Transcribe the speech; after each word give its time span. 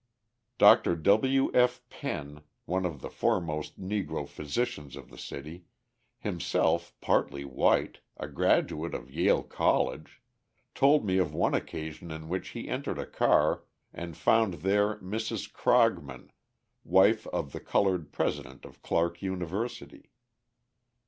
Dr. 0.57 0.95
W. 0.95 1.51
F. 1.53 1.83
Penn, 1.91 2.41
one 2.65 2.87
of 2.87 3.01
the 3.01 3.09
foremost 3.11 3.79
Negro 3.79 4.27
physicians 4.27 4.95
of 4.95 5.11
the 5.11 5.17
city, 5.19 5.65
himself 6.17 6.95
partly 7.01 7.45
white, 7.45 7.99
a 8.17 8.27
graduate 8.27 8.95
of 8.95 9.11
Yale 9.11 9.43
College, 9.43 10.23
told 10.73 11.05
me 11.05 11.19
of 11.19 11.35
one 11.35 11.53
occasion 11.53 12.09
in 12.09 12.29
which 12.29 12.49
he 12.57 12.67
entered 12.67 12.97
a 12.97 13.05
car 13.05 13.63
and 13.93 14.17
found 14.17 14.55
there 14.65 14.97
Mrs. 15.01 15.53
Crogman, 15.53 16.31
wife 16.83 17.27
of 17.27 17.51
the 17.51 17.59
coloured 17.59 18.11
president 18.11 18.65
of 18.65 18.81
Clark 18.81 19.21
University. 19.21 20.09